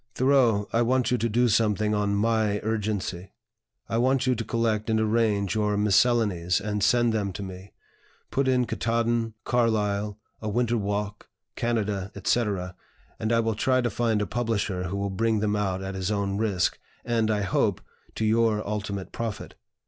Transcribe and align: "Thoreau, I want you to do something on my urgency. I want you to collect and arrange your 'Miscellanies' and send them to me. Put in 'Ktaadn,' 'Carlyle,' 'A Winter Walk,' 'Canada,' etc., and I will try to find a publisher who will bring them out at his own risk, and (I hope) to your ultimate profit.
"Thoreau, 0.15 0.67
I 0.73 0.81
want 0.81 1.11
you 1.11 1.19
to 1.19 1.29
do 1.29 1.47
something 1.47 1.93
on 1.93 2.15
my 2.15 2.59
urgency. 2.63 3.33
I 3.87 3.99
want 3.99 4.25
you 4.25 4.33
to 4.33 4.43
collect 4.43 4.89
and 4.89 4.99
arrange 4.99 5.53
your 5.53 5.77
'Miscellanies' 5.77 6.59
and 6.59 6.83
send 6.83 7.13
them 7.13 7.31
to 7.33 7.43
me. 7.43 7.73
Put 8.31 8.47
in 8.47 8.65
'Ktaadn,' 8.65 9.35
'Carlyle,' 9.45 10.17
'A 10.41 10.49
Winter 10.49 10.77
Walk,' 10.79 11.29
'Canada,' 11.55 12.11
etc., 12.15 12.75
and 13.19 13.31
I 13.31 13.41
will 13.41 13.53
try 13.53 13.79
to 13.79 13.91
find 13.91 14.23
a 14.23 14.25
publisher 14.25 14.85
who 14.85 14.97
will 14.97 15.11
bring 15.11 15.39
them 15.39 15.55
out 15.55 15.83
at 15.83 15.93
his 15.93 16.09
own 16.09 16.35
risk, 16.35 16.79
and 17.05 17.29
(I 17.29 17.43
hope) 17.43 17.79
to 18.15 18.25
your 18.25 18.67
ultimate 18.67 19.11
profit. 19.11 19.53